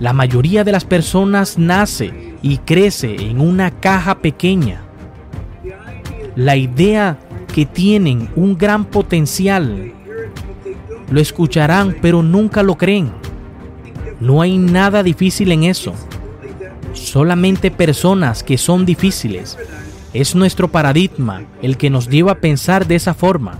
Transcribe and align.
La 0.00 0.14
mayoría 0.14 0.64
de 0.64 0.72
las 0.72 0.86
personas 0.86 1.58
nace 1.58 2.34
y 2.40 2.56
crece 2.56 3.16
en 3.16 3.38
una 3.38 3.70
caja 3.70 4.16
pequeña. 4.16 4.80
La 6.34 6.56
idea 6.56 7.18
que 7.54 7.66
tienen 7.66 8.30
un 8.34 8.56
gran 8.56 8.86
potencial 8.86 9.92
lo 11.10 11.20
escucharán 11.20 11.96
pero 12.00 12.22
nunca 12.22 12.62
lo 12.62 12.78
creen. 12.78 13.12
No 14.20 14.40
hay 14.40 14.56
nada 14.56 15.02
difícil 15.02 15.52
en 15.52 15.64
eso. 15.64 15.92
Solamente 16.94 17.70
personas 17.70 18.42
que 18.42 18.56
son 18.56 18.86
difíciles. 18.86 19.58
Es 20.14 20.34
nuestro 20.34 20.68
paradigma 20.68 21.42
el 21.60 21.76
que 21.76 21.90
nos 21.90 22.08
lleva 22.08 22.32
a 22.32 22.40
pensar 22.40 22.86
de 22.86 22.94
esa 22.94 23.12
forma. 23.12 23.58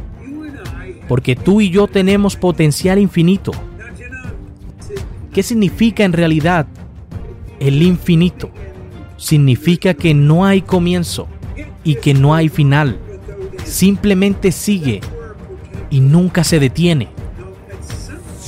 Porque 1.07 1.37
tú 1.37 1.61
y 1.61 1.69
yo 1.69 1.87
tenemos 1.87 2.37
potencial 2.37 2.99
infinito. 2.99 3.53
¿Qué 5.33 5.43
significa 5.43 6.05
en 6.05 6.13
realidad 6.13 6.67
el 7.61 7.83
infinito? 7.83 8.51
Significa 9.17 9.95
que 9.95 10.13
no 10.13 10.45
hay 10.45 10.63
comienzo 10.63 11.29
y 11.85 11.97
que 11.97 12.15
no 12.15 12.35
hay 12.35 12.49
final. 12.49 12.99
Simplemente 13.65 14.51
sigue 14.51 15.01
y 15.91 16.01
nunca 16.01 16.43
se 16.43 16.59
detiene. 16.59 17.09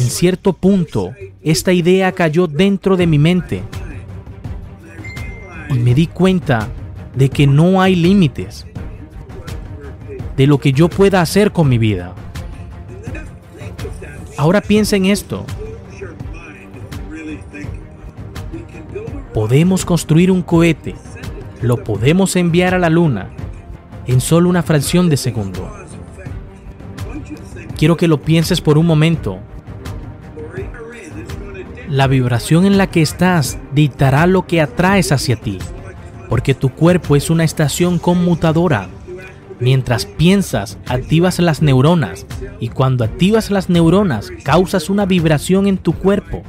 En 0.00 0.10
cierto 0.10 0.52
punto, 0.54 1.12
esta 1.42 1.72
idea 1.72 2.10
cayó 2.12 2.46
dentro 2.46 2.96
de 2.96 3.06
mi 3.06 3.18
mente 3.18 3.62
y 5.70 5.74
me 5.74 5.94
di 5.94 6.08
cuenta 6.08 6.68
de 7.14 7.28
que 7.28 7.46
no 7.46 7.80
hay 7.80 7.94
límites 7.94 8.66
de 10.36 10.46
lo 10.46 10.58
que 10.58 10.72
yo 10.72 10.88
pueda 10.88 11.20
hacer 11.20 11.52
con 11.52 11.68
mi 11.68 11.78
vida. 11.78 12.14
Ahora 14.36 14.60
piensa 14.60 14.96
en 14.96 15.06
esto. 15.06 15.44
Podemos 19.34 19.84
construir 19.84 20.30
un 20.30 20.42
cohete, 20.42 20.94
lo 21.62 21.82
podemos 21.84 22.36
enviar 22.36 22.74
a 22.74 22.78
la 22.78 22.90
luna 22.90 23.30
en 24.06 24.20
solo 24.20 24.48
una 24.48 24.62
fracción 24.62 25.08
de 25.08 25.16
segundo. 25.16 25.70
Quiero 27.78 27.96
que 27.96 28.08
lo 28.08 28.20
pienses 28.20 28.60
por 28.60 28.78
un 28.78 28.86
momento. 28.86 29.38
La 31.88 32.06
vibración 32.06 32.64
en 32.64 32.78
la 32.78 32.86
que 32.86 33.02
estás 33.02 33.58
dictará 33.72 34.26
lo 34.26 34.46
que 34.46 34.60
atraes 34.60 35.12
hacia 35.12 35.36
ti, 35.36 35.58
porque 36.28 36.54
tu 36.54 36.70
cuerpo 36.70 37.16
es 37.16 37.28
una 37.28 37.44
estación 37.44 37.98
conmutadora. 37.98 38.88
Mientras 39.60 40.06
piensas, 40.06 40.78
activas 40.86 41.38
las 41.38 41.62
neuronas, 41.62 42.26
y 42.58 42.68
cuando 42.68 43.04
activas 43.04 43.50
las 43.50 43.68
neuronas, 43.68 44.30
causas 44.42 44.90
una 44.90 45.06
vibración 45.06 45.66
en 45.66 45.78
tu 45.78 45.92
cuerpo. 45.92 46.42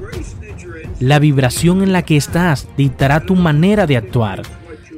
La 0.99 1.19
vibración 1.19 1.81
en 1.81 1.91
la 1.91 2.03
que 2.03 2.17
estás 2.17 2.67
dictará 2.77 3.19
tu 3.21 3.35
manera 3.35 3.87
de 3.87 3.97
actuar, 3.97 4.43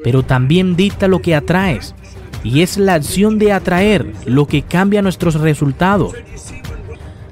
pero 0.03 0.23
también 0.23 0.75
dicta 0.75 1.07
lo 1.07 1.21
que 1.21 1.35
atraes, 1.35 1.95
y 2.43 2.61
es 2.61 2.77
la 2.77 2.93
acción 2.93 3.39
de 3.39 3.51
atraer 3.51 4.13
lo 4.25 4.45
que 4.45 4.61
cambia 4.61 5.01
nuestros 5.01 5.35
resultados. 5.35 6.13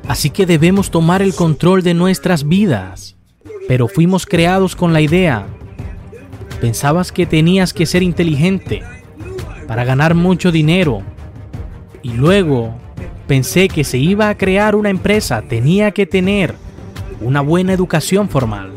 Así 0.08 0.30
que 0.30 0.46
debemos 0.46 0.92
tomar 0.92 1.22
el 1.22 1.34
control 1.34 1.82
de 1.84 1.94
nuestras 1.94 2.48
vidas. 2.48 3.16
Pero 3.68 3.88
fuimos 3.88 4.26
creados 4.26 4.76
con 4.76 4.92
la 4.92 5.02
idea. 5.02 5.46
Pensabas 6.60 7.12
que 7.12 7.26
tenías 7.26 7.74
que 7.74 7.86
ser 7.86 8.04
inteligente 8.04 8.82
para 9.68 9.86
ganar 9.86 10.16
mucho 10.16 10.52
dinero. 10.52 11.02
Y 12.02 12.14
luego 12.14 12.74
pensé 13.28 13.70
que 13.70 13.84
se 13.84 13.98
iba 13.98 14.30
a 14.30 14.38
crear 14.38 14.76
una 14.76 14.90
empresa, 14.90 15.42
tenía 15.42 15.92
que 15.92 16.06
tener 16.06 16.56
una 17.24 17.42
buena 17.42 17.74
educación 17.74 18.30
formal. 18.30 18.72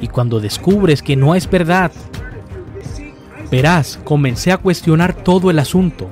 Y 0.00 0.08
cuando 0.08 0.40
descubres 0.40 1.02
que 1.02 1.16
no 1.16 1.34
es 1.34 1.48
verdad, 1.48 1.92
verás, 3.50 3.98
comencé 4.04 4.52
a 4.52 4.58
cuestionar 4.58 5.14
todo 5.14 5.50
el 5.50 5.58
asunto. 5.58 6.08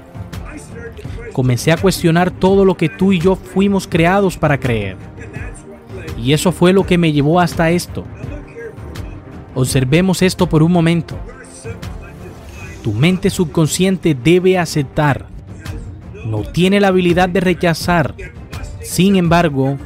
Comencé 1.33 1.73
a 1.73 1.77
cuestionar 1.77 2.31
todo 2.31 2.65
lo 2.65 2.77
que 2.77 2.89
tú 2.89 3.13
y 3.13 3.19
yo 3.19 3.37
fuimos 3.37 3.89
creados 3.89 4.39
para 4.39 4.59
creer. 4.59 4.97
Y 6.17 6.33
eso 6.33 6.53
fue 6.53 6.73
lo 6.73 6.87
que 6.87 6.97
me 6.97 7.13
llevó 7.13 7.41
hasta 7.41 7.71
esto. 7.71 8.05
Observemos 9.55 10.23
esto 10.23 10.49
por 10.49 10.63
un 10.63 10.73
momento. 10.73 11.17
Tu 12.83 12.93
mente 12.93 13.31
subconsciente 13.31 14.15
debe 14.15 14.59
aceptar. 14.59 15.27
No 16.27 16.43
tiene 16.43 16.81
la 16.81 16.89
habilidad 16.89 17.29
de 17.29 17.41
rechazar. 17.41 18.15
Sin 18.83 19.17
embargo, 19.17 19.77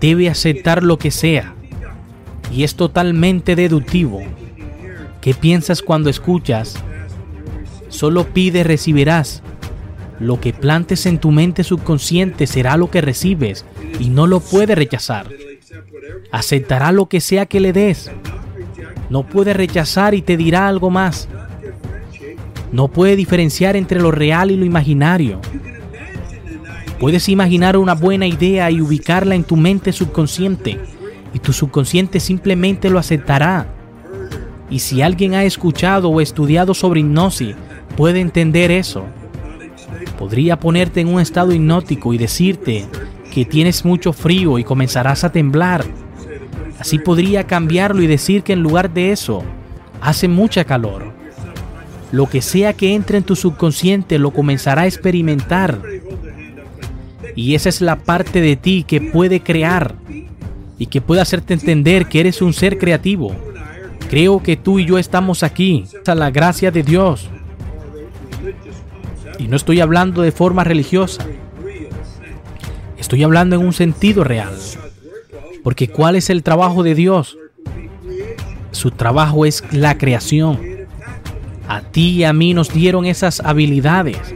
debe 0.00 0.28
aceptar 0.28 0.82
lo 0.82 0.98
que 0.98 1.10
sea. 1.10 1.54
Y 2.52 2.64
es 2.64 2.74
totalmente 2.74 3.56
deductivo. 3.56 4.22
¿Qué 5.20 5.34
piensas 5.34 5.82
cuando 5.82 6.10
escuchas? 6.10 6.76
Solo 7.88 8.24
pide 8.24 8.64
recibirás. 8.64 9.42
Lo 10.20 10.40
que 10.40 10.52
plantes 10.52 11.06
en 11.06 11.18
tu 11.18 11.30
mente 11.30 11.64
subconsciente 11.64 12.46
será 12.46 12.76
lo 12.76 12.90
que 12.90 13.00
recibes 13.00 13.64
y 13.98 14.10
no 14.10 14.26
lo 14.26 14.40
puede 14.40 14.74
rechazar. 14.74 15.28
Aceptará 16.30 16.92
lo 16.92 17.06
que 17.06 17.20
sea 17.20 17.46
que 17.46 17.60
le 17.60 17.72
des. 17.72 18.10
No 19.10 19.26
puede 19.26 19.54
rechazar 19.54 20.14
y 20.14 20.22
te 20.22 20.36
dirá 20.36 20.68
algo 20.68 20.90
más. 20.90 21.28
No 22.72 22.88
puede 22.88 23.16
diferenciar 23.16 23.76
entre 23.76 24.00
lo 24.00 24.10
real 24.10 24.50
y 24.50 24.56
lo 24.56 24.64
imaginario. 24.64 25.40
Puedes 27.04 27.28
imaginar 27.28 27.76
una 27.76 27.94
buena 27.94 28.26
idea 28.26 28.70
y 28.70 28.80
ubicarla 28.80 29.34
en 29.34 29.44
tu 29.44 29.56
mente 29.56 29.92
subconsciente 29.92 30.80
y 31.34 31.38
tu 31.38 31.52
subconsciente 31.52 32.18
simplemente 32.18 32.88
lo 32.88 32.98
aceptará. 32.98 33.66
Y 34.70 34.78
si 34.78 35.02
alguien 35.02 35.34
ha 35.34 35.44
escuchado 35.44 36.08
o 36.08 36.22
estudiado 36.22 36.72
sobre 36.72 37.00
hipnosis, 37.00 37.56
puede 37.94 38.20
entender 38.20 38.70
eso. 38.70 39.04
Podría 40.18 40.58
ponerte 40.58 41.02
en 41.02 41.08
un 41.08 41.20
estado 41.20 41.52
hipnótico 41.52 42.14
y 42.14 42.16
decirte 42.16 42.86
que 43.34 43.44
tienes 43.44 43.84
mucho 43.84 44.14
frío 44.14 44.58
y 44.58 44.64
comenzarás 44.64 45.24
a 45.24 45.30
temblar. 45.30 45.84
Así 46.80 46.98
podría 46.98 47.46
cambiarlo 47.46 48.00
y 48.00 48.06
decir 48.06 48.42
que 48.42 48.54
en 48.54 48.62
lugar 48.62 48.94
de 48.94 49.12
eso, 49.12 49.42
hace 50.00 50.26
mucha 50.26 50.64
calor. 50.64 51.12
Lo 52.12 52.30
que 52.30 52.40
sea 52.40 52.72
que 52.72 52.94
entre 52.94 53.18
en 53.18 53.24
tu 53.24 53.36
subconsciente 53.36 54.18
lo 54.18 54.30
comenzará 54.30 54.82
a 54.82 54.86
experimentar 54.86 55.82
Y 57.36 57.54
esa 57.54 57.68
es 57.68 57.80
la 57.80 57.96
parte 57.96 58.40
de 58.40 58.56
ti 58.56 58.84
que 58.86 59.00
puede 59.00 59.40
crear 59.40 59.94
y 60.78 60.86
que 60.86 61.00
puede 61.00 61.20
hacerte 61.20 61.54
entender 61.54 62.06
que 62.06 62.20
eres 62.20 62.42
un 62.42 62.52
ser 62.52 62.78
creativo. 62.78 63.34
Creo 64.08 64.42
que 64.42 64.56
tú 64.56 64.78
y 64.78 64.86
yo 64.86 64.98
estamos 64.98 65.42
aquí, 65.42 65.84
a 66.06 66.14
la 66.14 66.30
gracia 66.30 66.70
de 66.70 66.82
Dios. 66.82 67.28
Y 69.38 69.48
no 69.48 69.56
estoy 69.56 69.80
hablando 69.80 70.22
de 70.22 70.32
forma 70.32 70.62
religiosa. 70.62 71.26
Estoy 72.98 73.22
hablando 73.22 73.56
en 73.56 73.66
un 73.66 73.72
sentido 73.72 74.24
real. 74.24 74.54
Porque 75.62 75.88
¿cuál 75.88 76.16
es 76.16 76.30
el 76.30 76.42
trabajo 76.42 76.82
de 76.82 76.94
Dios? 76.94 77.36
Su 78.70 78.90
trabajo 78.90 79.46
es 79.46 79.64
la 79.72 79.98
creación. 79.98 80.60
A 81.68 81.80
ti 81.80 82.10
y 82.10 82.24
a 82.24 82.32
mí 82.32 82.54
nos 82.54 82.72
dieron 82.72 83.06
esas 83.06 83.40
habilidades. 83.40 84.34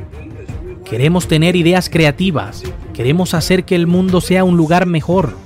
Queremos 0.89 1.29
tener 1.29 1.55
ideas 1.55 1.91
creativas. 1.91 2.63
Queremos 2.99 3.33
hacer 3.33 3.63
que 3.63 3.77
el 3.77 3.87
mundo 3.87 4.21
sea 4.21 4.43
un 4.43 4.57
lugar 4.57 4.85
mejor. 4.85 5.37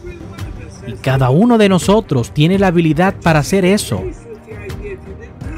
Y 0.87 0.93
cada 0.93 1.29
uno 1.29 1.59
de 1.59 1.69
nosotros 1.69 2.33
tiene 2.33 2.59
la 2.59 2.69
habilidad 2.69 3.15
para 3.23 3.41
hacer 3.41 3.67
eso. 3.67 4.03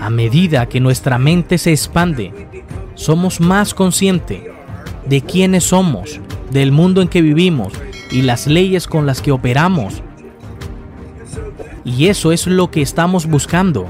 A 0.00 0.10
medida 0.10 0.66
que 0.66 0.80
nuestra 0.80 1.18
mente 1.18 1.56
se 1.56 1.70
expande, 1.70 2.32
somos 2.96 3.40
más 3.40 3.74
conscientes 3.74 4.42
de 5.06 5.20
quiénes 5.20 5.62
somos, 5.62 6.18
del 6.50 6.72
mundo 6.72 7.00
en 7.00 7.06
que 7.06 7.22
vivimos 7.22 7.72
y 8.10 8.22
las 8.22 8.48
leyes 8.48 8.88
con 8.88 9.06
las 9.06 9.22
que 9.22 9.30
operamos. 9.30 10.02
Y 11.84 12.08
eso 12.08 12.32
es 12.32 12.48
lo 12.48 12.72
que 12.72 12.82
estamos 12.82 13.26
buscando. 13.26 13.86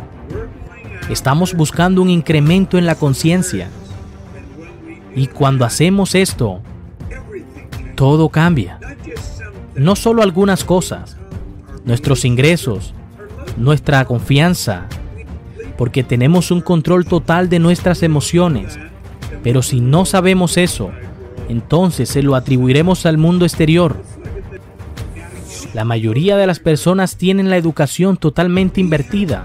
Estamos 1.09 1.55
buscando 1.55 2.03
un 2.03 2.11
incremento 2.11 2.77
en 2.77 2.85
la 2.85 2.97
conciencia. 2.97 3.71
Y 5.17 5.29
cuando 5.29 5.65
hacemos 5.65 6.15
esto, 6.15 6.61
todo 7.95 8.29
cambia. 8.29 8.79
No 9.75 9.97
solo 9.97 10.23
algunas 10.23 10.65
cosas, 10.65 11.17
nuestros 11.85 12.25
ingresos, 12.25 12.95
nuestra 13.57 14.05
confianza, 14.05 14.87
porque 15.77 16.03
tenemos 16.03 16.51
un 16.51 16.61
control 16.61 17.05
total 17.05 17.49
de 17.49 17.59
nuestras 17.59 18.03
emociones. 18.03 18.79
Pero 19.43 19.63
si 19.63 19.81
no 19.81 20.05
sabemos 20.05 20.57
eso, 20.57 20.91
entonces 21.49 22.09
se 22.09 22.23
lo 22.23 22.35
atribuiremos 22.35 23.07
al 23.07 23.19
mundo 23.19 23.45
exterior. 23.45 23.97
La 25.75 25.85
mayoría 25.85 26.37
de 26.37 26.47
las 26.47 26.61
personas 26.61 27.17
tienen 27.17 27.51
la 27.51 27.57
educación 27.57 28.17
totalmente 28.17 28.81
invertida. 28.81 29.43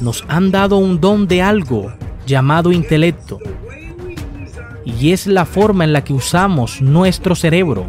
Nos 0.00 0.24
han 0.28 0.50
dado 0.50 0.78
un 0.78 1.00
don 1.00 1.28
de 1.28 1.42
algo 1.42 1.92
llamado 2.26 2.72
intelecto. 2.72 3.38
Y 4.96 5.12
es 5.12 5.26
la 5.26 5.44
forma 5.44 5.84
en 5.84 5.92
la 5.92 6.02
que 6.02 6.14
usamos 6.14 6.80
nuestro 6.80 7.34
cerebro 7.34 7.86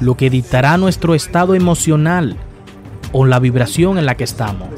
lo 0.00 0.16
que 0.16 0.30
dictará 0.30 0.76
nuestro 0.78 1.14
estado 1.14 1.54
emocional 1.54 2.36
o 3.12 3.26
la 3.26 3.38
vibración 3.38 3.98
en 3.98 4.06
la 4.06 4.16
que 4.16 4.24
estamos. 4.24 4.68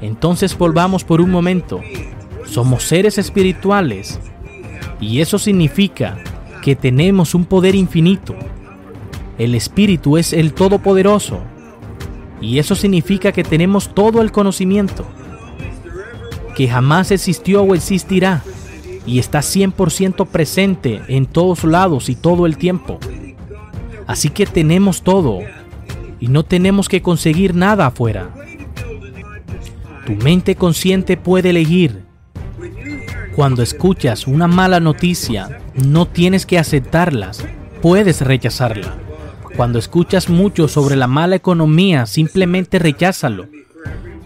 Entonces 0.00 0.56
volvamos 0.56 1.04
por 1.04 1.20
un 1.20 1.30
momento. 1.30 1.80
Somos 2.44 2.84
seres 2.84 3.16
espirituales 3.18 4.20
y 5.00 5.20
eso 5.20 5.38
significa 5.38 6.18
que 6.62 6.76
tenemos 6.76 7.34
un 7.34 7.46
poder 7.46 7.74
infinito. 7.74 8.34
El 9.38 9.54
espíritu 9.54 10.18
es 10.18 10.32
el 10.32 10.52
todopoderoso 10.52 11.40
y 12.40 12.58
eso 12.58 12.74
significa 12.74 13.32
que 13.32 13.44
tenemos 13.44 13.94
todo 13.94 14.20
el 14.20 14.32
conocimiento 14.32 15.06
que 16.54 16.68
jamás 16.68 17.10
existió 17.10 17.62
o 17.62 17.74
existirá 17.74 18.42
y 19.10 19.18
está 19.18 19.40
100% 19.40 20.24
presente 20.28 21.02
en 21.08 21.26
todos 21.26 21.64
lados 21.64 22.08
y 22.08 22.14
todo 22.14 22.46
el 22.46 22.56
tiempo. 22.56 23.00
Así 24.06 24.28
que 24.28 24.46
tenemos 24.46 25.02
todo 25.02 25.40
y 26.20 26.28
no 26.28 26.44
tenemos 26.44 26.88
que 26.88 27.02
conseguir 27.02 27.56
nada 27.56 27.86
afuera. 27.86 28.30
Tu 30.06 30.12
mente 30.12 30.54
consciente 30.54 31.16
puede 31.16 31.50
elegir. 31.50 32.04
Cuando 33.34 33.64
escuchas 33.64 34.28
una 34.28 34.46
mala 34.46 34.78
noticia, 34.78 35.58
no 35.74 36.06
tienes 36.06 36.46
que 36.46 36.60
aceptarlas, 36.60 37.44
puedes 37.82 38.20
rechazarla. 38.20 38.94
Cuando 39.56 39.80
escuchas 39.80 40.28
mucho 40.28 40.68
sobre 40.68 40.94
la 40.94 41.08
mala 41.08 41.34
economía, 41.34 42.06
simplemente 42.06 42.78
recházalo. 42.78 43.48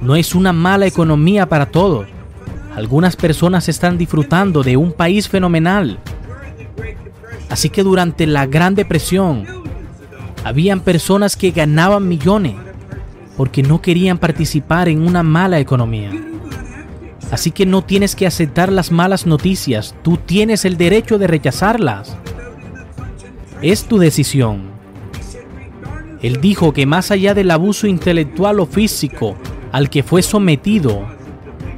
No 0.03 0.15
es 0.15 0.35
una 0.35 0.53
mala 0.53 0.85
economía 0.87 1.49
para 1.49 1.71
todos. 1.71 2.07
Algunas 2.77 3.15
personas 3.17 3.69
están 3.69 3.99
disfrutando 3.99 4.63
de 4.63 4.77
un 4.77 4.93
país 4.93 5.29
fenomenal. 5.29 5.99
Así 7.49 7.71
que 7.71 7.83
durante 7.83 8.27
la 8.27 8.47
Gran 8.47 8.75
Depresión, 8.75 9.47
habían 10.45 10.81
personas 10.81 11.37
que 11.37 11.53
ganaban 11.53 12.09
millones 12.09 12.55
porque 13.37 13.63
no 13.63 13.81
querían 13.81 14.19
participar 14.19 14.89
en 14.89 15.07
una 15.07 15.23
mala 15.23 15.61
economía. 15.61 16.11
Así 17.31 17.51
que 17.51 17.67
no 17.67 17.83
tienes 17.83 18.15
que 18.15 18.27
aceptar 18.27 18.71
las 18.71 18.93
malas 18.93 19.27
noticias, 19.27 19.95
tú 20.03 20.19
tienes 20.19 20.65
el 20.65 20.77
derecho 20.77 21.19
de 21.19 21.27
rechazarlas. 21.27 22.17
Es 23.63 23.85
tu 23.85 23.99
decisión. 23.99 24.75
Él 26.23 26.41
dijo 26.41 26.73
que 26.73 26.87
más 26.87 27.11
allá 27.11 27.35
del 27.35 27.51
abuso 27.51 27.87
intelectual 27.87 28.61
o 28.61 28.67
físico 28.67 29.37
al 29.73 29.91
que 29.91 30.03
fue 30.03 30.23
sometido, 30.23 31.07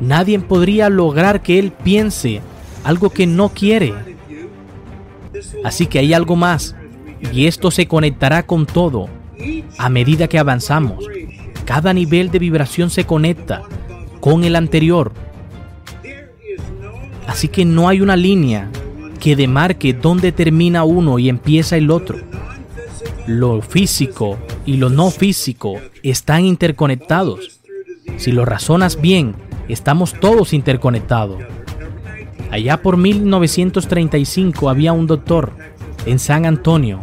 nadie 0.01 0.39
podría 0.39 0.89
lograr 0.89 1.43
que 1.43 1.59
él 1.59 1.73
piense 1.73 2.41
algo 2.85 3.11
que 3.11 3.27
no 3.27 3.49
quiere. 3.49 3.95
Así 5.65 5.87
que 5.87 5.99
hay 5.99 6.15
algo 6.15 6.37
más 6.37 6.75
y 7.33 7.47
esto 7.47 7.71
se 7.71 7.87
conectará 7.87 8.47
con 8.47 8.67
todo 8.67 9.09
a 9.79 9.89
medida 9.89 10.29
que 10.29 10.39
avanzamos. 10.39 11.05
Cada 11.65 11.93
nivel 11.93 12.31
de 12.31 12.39
vibración 12.39 12.91
se 12.91 13.05
conecta 13.05 13.63
con 14.21 14.45
el 14.45 14.57
anterior. 14.57 15.13
Así 17.27 17.49
que 17.49 17.65
no 17.65 17.89
hay 17.89 18.01
una 18.01 18.17
línea 18.17 18.71
que 19.21 19.35
demarque 19.35 19.93
dónde 19.93 20.31
termina 20.31 20.85
uno 20.85 21.19
y 21.19 21.29
empieza 21.29 21.77
el 21.77 21.91
otro. 21.91 22.19
Lo 23.27 23.61
físico 23.61 24.39
y 24.65 24.77
lo 24.77 24.89
no 24.89 25.11
físico 25.11 25.75
están 26.03 26.45
interconectados. 26.45 27.61
Si 28.19 28.31
lo 28.31 28.45
razonas 28.45 29.01
bien, 29.01 29.35
estamos 29.73 30.15
todos 30.15 30.53
interconectados. 30.53 31.43
Allá 32.51 32.81
por 32.81 32.97
1935 32.97 34.69
había 34.71 34.93
un 34.93 35.07
doctor 35.07 35.53
en 36.07 36.19
San 36.19 36.47
Antonio, 36.47 37.01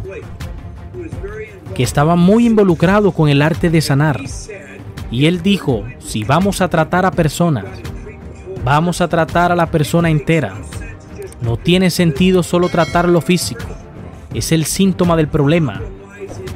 que 1.74 1.82
estaba 1.82 2.16
muy 2.16 2.46
involucrado 2.46 3.12
con 3.12 3.28
el 3.28 3.42
arte 3.42 3.70
de 3.70 3.80
sanar. 3.80 4.20
Y 5.10 5.26
él 5.26 5.42
dijo, 5.42 5.84
si 5.98 6.24
vamos 6.24 6.60
a 6.60 6.68
tratar 6.68 7.04
a 7.04 7.10
personas, 7.10 7.66
vamos 8.64 9.00
a 9.00 9.08
tratar 9.08 9.52
a 9.52 9.56
la 9.56 9.66
persona 9.66 10.10
entera. 10.10 10.54
No 11.42 11.56
tiene 11.58 11.90
sentido 11.90 12.42
solo 12.42 12.68
tratar 12.68 13.08
lo 13.08 13.20
físico, 13.20 13.64
es 14.32 14.50
el 14.50 14.64
síntoma 14.64 15.16
del 15.16 15.28
problema, 15.28 15.82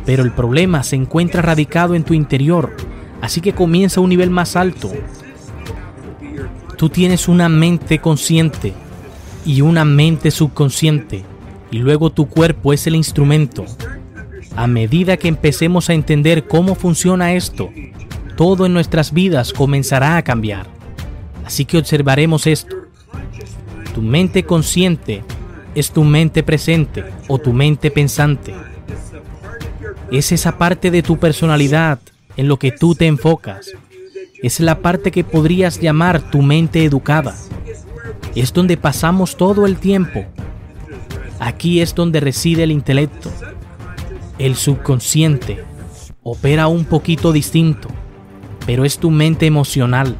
pero 0.06 0.22
el 0.22 0.32
problema 0.32 0.82
se 0.82 0.96
encuentra 0.96 1.42
radicado 1.42 1.94
en 1.94 2.04
tu 2.04 2.14
interior, 2.14 2.74
así 3.20 3.40
que 3.42 3.52
comienza 3.52 4.00
a 4.00 4.02
un 4.02 4.08
nivel 4.08 4.30
más 4.30 4.56
alto. 4.56 4.90
Tú 6.78 6.88
tienes 6.88 7.26
una 7.26 7.48
mente 7.48 7.98
consciente 7.98 8.72
y 9.44 9.62
una 9.62 9.84
mente 9.84 10.30
subconsciente 10.30 11.24
y 11.72 11.78
luego 11.78 12.10
tu 12.10 12.28
cuerpo 12.28 12.72
es 12.72 12.86
el 12.86 12.94
instrumento. 12.94 13.64
A 14.54 14.68
medida 14.68 15.16
que 15.16 15.26
empecemos 15.26 15.90
a 15.90 15.94
entender 15.94 16.46
cómo 16.46 16.76
funciona 16.76 17.34
esto, 17.34 17.68
todo 18.36 18.64
en 18.64 18.74
nuestras 18.74 19.12
vidas 19.12 19.52
comenzará 19.52 20.16
a 20.16 20.22
cambiar. 20.22 20.68
Así 21.44 21.64
que 21.64 21.78
observaremos 21.78 22.46
esto. 22.46 22.76
Tu 23.92 24.00
mente 24.00 24.44
consciente 24.44 25.24
es 25.74 25.90
tu 25.90 26.04
mente 26.04 26.44
presente 26.44 27.04
o 27.26 27.40
tu 27.40 27.52
mente 27.52 27.90
pensante. 27.90 28.54
Es 30.12 30.30
esa 30.30 30.56
parte 30.56 30.92
de 30.92 31.02
tu 31.02 31.18
personalidad 31.18 31.98
en 32.36 32.46
lo 32.46 32.56
que 32.56 32.70
tú 32.70 32.94
te 32.94 33.06
enfocas. 33.08 33.72
Es 34.42 34.60
la 34.60 34.80
parte 34.80 35.10
que 35.10 35.24
podrías 35.24 35.80
llamar 35.80 36.30
tu 36.30 36.42
mente 36.42 36.84
educada. 36.84 37.34
Es 38.34 38.52
donde 38.52 38.76
pasamos 38.76 39.36
todo 39.36 39.66
el 39.66 39.78
tiempo 39.78 40.24
Aquí 41.40 41.80
es 41.80 41.94
donde 41.94 42.20
reside 42.20 42.64
el 42.64 42.72
intelecto. 42.72 43.30
El 44.38 44.56
subconsciente 44.56 45.64
opera 46.22 46.66
un 46.66 46.84
poquito 46.84 47.32
distinto, 47.32 47.88
pero 48.66 48.84
es 48.84 48.98
tu 48.98 49.10
mente 49.10 49.46
emocional. 49.46 50.16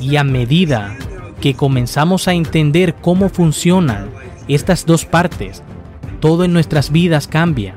Y 0.00 0.16
a 0.16 0.24
medida 0.24 0.96
que 1.40 1.54
comenzamos 1.54 2.28
a 2.28 2.34
entender 2.34 2.94
cómo 2.94 3.28
funcionan 3.28 4.10
estas 4.48 4.84
dos 4.84 5.04
partes, 5.04 5.62
todo 6.20 6.44
en 6.44 6.52
nuestras 6.52 6.90
vidas 6.90 7.26
cambia. 7.26 7.76